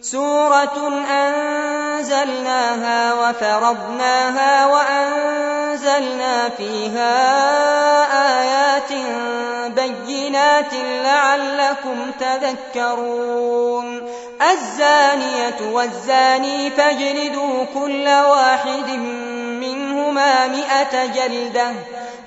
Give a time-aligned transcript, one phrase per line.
[0.00, 7.16] سورة أنزلناها وفرضناها وأنزلنا فيها
[8.40, 8.92] آيات
[9.76, 10.74] بينات
[11.04, 14.10] لعلكم تذكرون.
[14.52, 18.90] الزانية والزاني فاجلدوا كل واحد
[19.60, 21.72] منهما مئة جلدة.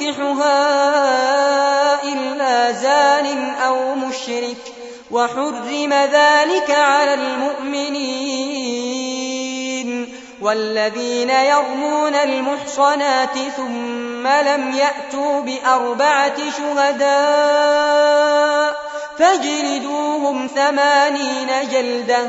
[0.00, 0.52] ينكحها
[2.02, 4.56] إلا زان أو مشرك
[5.10, 8.76] وحرم ذلك على المؤمنين
[10.40, 17.96] والذين يرمون المحصنات ثم لم يأتوا بأربعة شهداء
[19.18, 22.28] فاجلدوهم ثمانين جلدة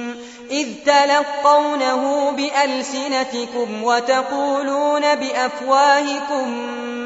[0.51, 6.49] إذ تلقونه بألسنتكم وتقولون بأفواهكم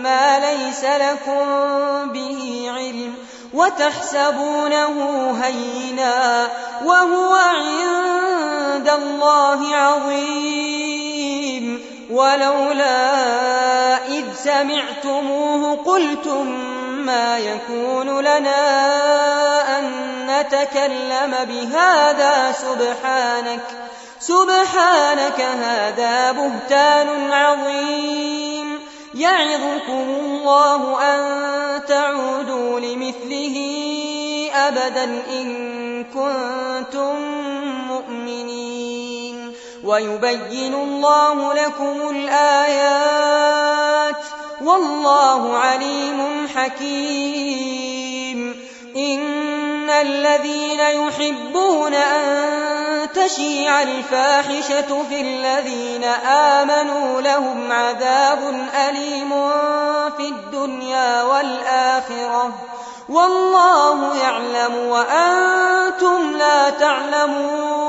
[0.04, 1.46] ما ليس لكم
[2.10, 3.14] به علم
[3.54, 4.96] وتحسبونه
[5.44, 6.48] هينا
[6.86, 11.16] وهو عند الله عظيم.
[12.12, 18.60] ولولا إذ سمعتموه قلتم ما يكون لنا
[19.80, 19.86] أن
[20.30, 22.52] نتكلم بهذا.
[22.52, 23.62] سبحانك
[24.20, 28.80] سبحانك هذا بهتان عظيم.
[29.14, 31.22] يعظكم الله أن
[31.86, 33.58] تعودوا لمثله
[34.56, 37.16] أبدا إن كنتم
[37.88, 39.54] مؤمنين.
[39.84, 43.56] ويبين الله لكم الآيات.
[44.66, 47.96] والله عليم حكيم.
[48.98, 59.30] إن الذين يحبون أن تشيع الفاحشة في الذين آمنوا لهم عذاب أليم
[60.18, 62.54] في الدنيا والآخرة.
[63.10, 67.86] والله يعلم وأنتم لا تعلمون.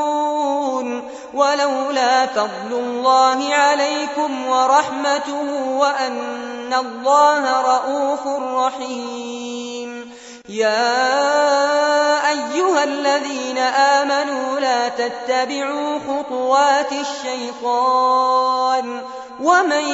[1.35, 8.27] ولولا فضل الله عليكم ورحمته وأن الله رءوف
[8.67, 10.13] رحيم.
[10.49, 19.01] يا أيها الذين آمنوا لا تتبعوا خطوات الشيطان.
[19.43, 19.89] ومن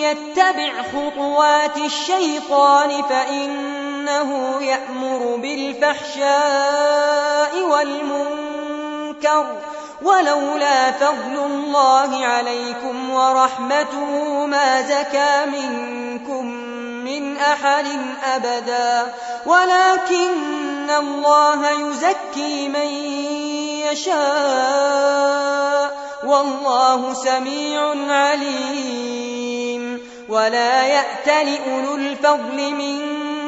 [0.00, 6.72] يتبع خطوات الشيطان فإنه يأمر بالفحشاء
[7.70, 9.46] والمنكر.
[10.02, 16.46] ولولا فضل الله عليكم ورحمته ما زكى منكم
[17.04, 17.86] من أحد
[18.24, 19.12] أبدا.
[19.46, 22.86] ولكن الله يزكي من
[23.92, 24.16] يشاء.
[26.24, 30.00] والله سميع عليم.
[30.28, 33.25] ولا يأت لأولو الفضل منكم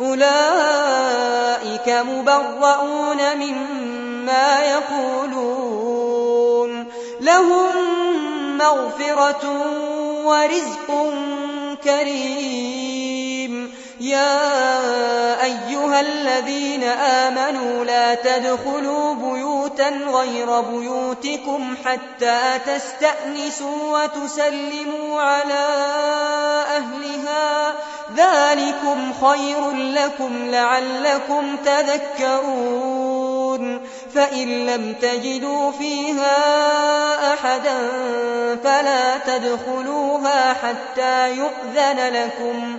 [0.00, 5.88] أولئك مبرؤون مما يقولون.
[7.20, 7.70] لهم
[8.58, 9.44] مغفرة
[10.24, 11.12] ورزق
[11.84, 13.77] كريم.
[14.00, 25.66] يا أيها الذين آمنوا لا تدخلوا بيوتا غير بيوتكم حتى تستأنسوا وتسلموا على
[26.76, 27.74] أهلها
[28.16, 33.08] ذلكم خير لكم لعلكم تذكرون
[34.14, 36.38] فإن لم تجدوا فيها
[37.34, 37.88] أحدا
[38.64, 42.78] فلا تدخلوها حتى يؤذن لكم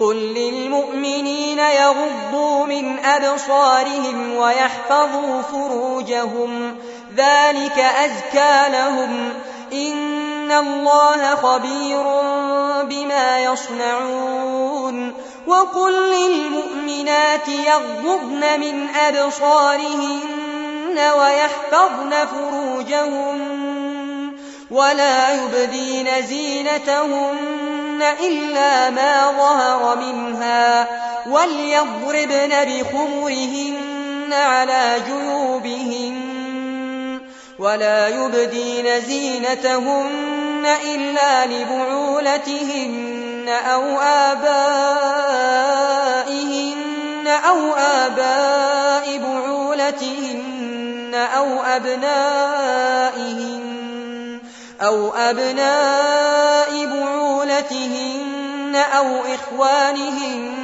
[0.00, 6.76] قل للمؤمنين يغضوا من أبصارهم ويحفظوا فروجهم
[7.16, 9.32] ذلك أزكى لهم
[9.72, 12.02] إن الله خبير
[12.82, 15.12] بما يصنعون
[15.46, 20.26] وقل للمؤمنات يغضضن من أبصارهن
[21.18, 23.56] ويحفظن فروجهن
[24.70, 30.88] ولا يبدين زينتهن إلا ما ظهر منها
[31.26, 36.36] وليضربن بخمرهن على جيوبهن
[37.58, 44.46] ولا يبدين زينتهن إلا لبعولتهن أو آبائهن
[47.26, 53.56] أو آباء بعولتهن أو أبنائهن
[54.80, 57.15] أو أبناء بعولتهن
[58.76, 60.56] أو إخوانهن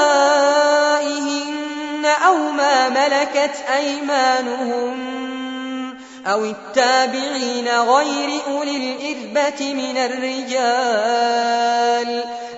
[2.05, 5.17] أو ما ملكت أيمانهن
[6.27, 11.47] أو التابعين غير أولي الإربة من الرجال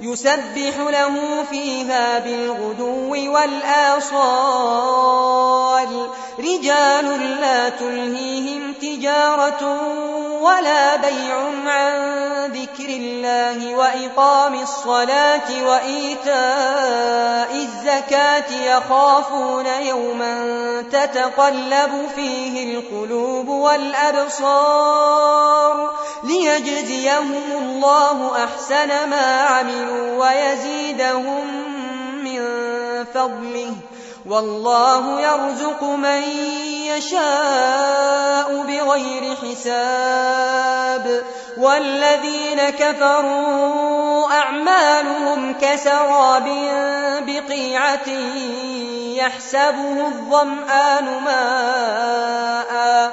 [0.00, 4.76] يسبح له فيها بالغدو والآصال.
[6.38, 9.78] رجال لا تلهيهم تجارة
[10.40, 11.36] ولا بيع
[11.66, 20.36] عن ذكر الله وإقام الصلاة وإيتاء الزكاة يخافون يوما
[20.92, 24.76] تتقلب فيه القلوب والأبصار.
[26.24, 31.46] ليجزيهم الله أحسن ما عملوا ويزيدهم
[32.24, 32.40] من
[33.14, 33.72] فضله.
[34.26, 36.22] والله يرزق من
[36.96, 41.22] يشاء بغير حساب.
[41.58, 46.48] والذين كفروا أعمالهم كسراب
[47.26, 48.08] بقيعة
[49.16, 53.12] يحسبه الظمآن ماء.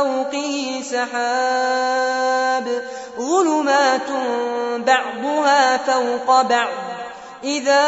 [0.00, 2.66] فوقه سحاب
[3.18, 4.10] ظلمات
[4.86, 6.68] بعضها فوق بعض.
[7.44, 7.84] إذا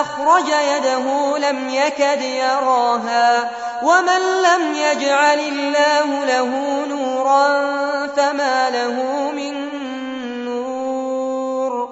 [0.00, 3.50] أخرج يده لم يكد يراها
[3.82, 6.50] ومن لم يجعل الله له
[6.86, 7.46] نورا
[8.16, 8.96] فما له
[9.30, 9.54] من
[10.44, 11.88] نور.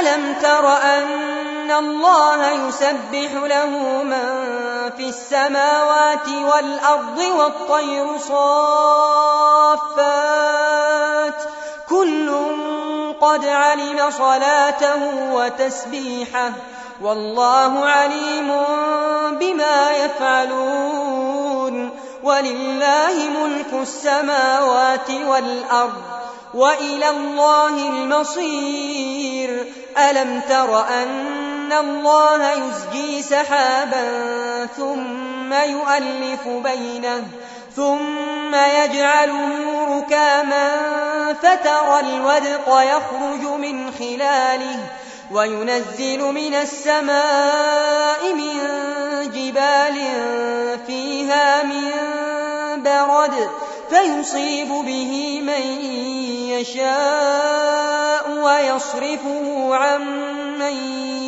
[0.00, 1.35] ألم تر أن
[1.66, 4.26] أن الله يسبح له من
[4.96, 9.74] في السماوات والأرض والطير صافات.
[11.88, 12.32] كل
[13.20, 16.50] قد علم صلاته وتسبيحه.
[17.02, 18.64] والله عليم
[19.40, 21.90] بما يفعلون.
[22.22, 26.02] ولله ملك السماوات والأرض
[26.54, 29.72] وإلى الله المصير.
[29.98, 34.06] ألم تر أن الله يزجي سحابا
[34.76, 37.24] ثم يؤلف بينه
[37.76, 40.68] ثم يجعله ركاما
[41.42, 44.78] فترى الودق يخرج من خلاله
[45.32, 48.60] وينزل من السماء من
[49.34, 49.96] جبال
[50.86, 51.92] فيها من
[52.82, 53.50] برد
[53.90, 55.84] فيصيب به من
[56.50, 60.02] يشاء ويصرفه عن
[60.58, 61.15] من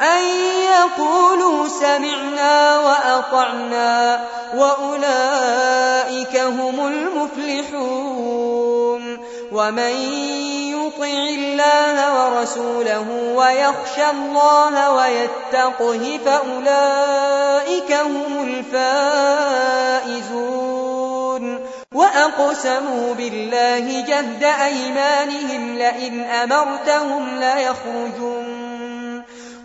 [0.00, 0.24] أن
[0.64, 8.44] يقولوا سمعنا وأطعنا وأولئك هم المفلحون
[9.52, 9.94] ومن
[10.74, 19.54] يطع الله ورسوله ويخشى الله ويتقه فأولئك هم الفائزون
[21.94, 28.53] وأقسموا بالله جهد أيمانهم لئن أمرتهم ليخرجون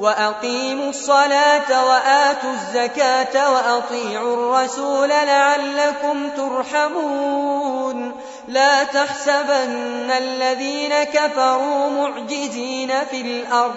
[0.00, 8.12] وأقيموا الصلاة وآتوا الزكاة وأطيعوا الرسول لعلكم ترحمون.
[8.48, 13.74] لا تحسبن الذين كفروا معجزين في الأرض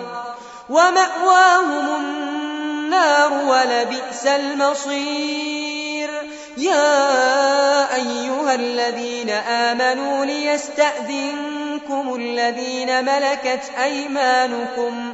[0.70, 6.10] ومأواهم النار ولبئس المصير.
[6.58, 15.14] يا أيها الذين آمنوا ليستأذنكم الذين ملكت أيمانكم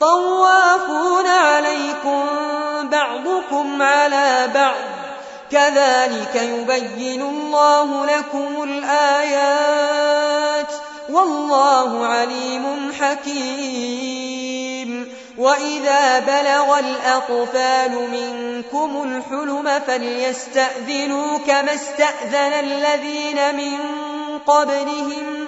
[0.00, 2.26] طوافون عليكم
[2.82, 4.74] بعضكم على بعض.
[5.50, 10.66] كذلك يبين الله لكم الآيات.
[11.10, 14.38] والله عليم حكيم.
[15.38, 23.78] وإذا بلغ الأطفال منكم الحلم فليستأذنوا كما استأذن الذين من
[24.46, 25.47] قبلهم.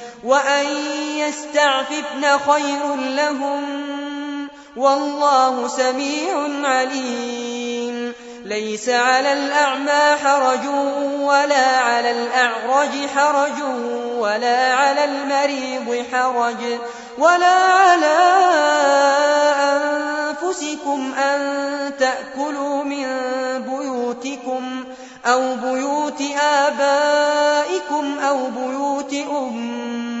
[0.23, 0.65] وأن
[1.17, 3.63] يستعففن خير لهم
[4.75, 8.13] والله سميع عليم
[8.45, 10.65] ليس على الأعمى حرج
[11.19, 13.61] ولا على الأعرج حرج
[14.17, 16.79] ولا على المريض حرج
[17.17, 18.17] ولا على
[20.41, 21.61] أنفسكم أن
[21.99, 23.07] تأكلوا من
[23.67, 24.83] بيوتكم
[25.25, 29.13] أو بيوت آبائكم أو بيوت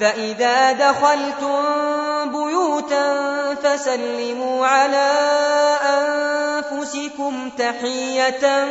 [0.00, 1.62] فإذا دخلتم
[2.24, 5.10] بيوتا فسلموا على
[5.82, 8.64] أنفسكم تحية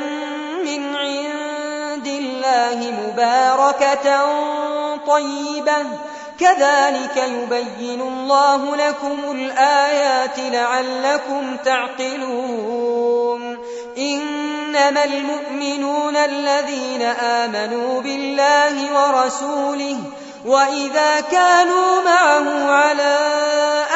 [0.66, 4.26] من عند الله مباركة
[5.08, 5.86] طيبة.
[6.40, 13.58] كذلك يبين الله لكم الآيات لعلكم تعقلون.
[13.98, 19.98] إنما المؤمنون الذين آمنوا بالله ورسوله
[20.48, 23.18] وإذا كانوا معه على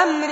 [0.04, 0.28] أمر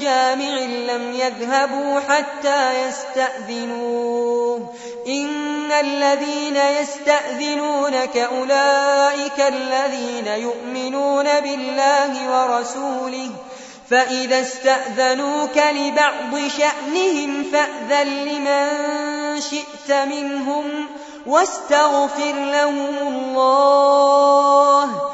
[0.00, 0.58] جامع
[0.92, 4.74] لم يذهبوا حتى يستأذنوه
[5.06, 13.30] إن الذين يستأذنونك أولئك الذين يؤمنون بالله ورسوله
[13.90, 18.70] فإذا استأذنوك لبعض شأنهم فأذن لمن
[19.40, 20.86] شئت منهم
[21.26, 25.13] واستغفر لهم الله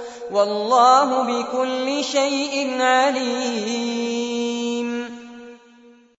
[0.31, 4.01] والله بكل شيء عليم.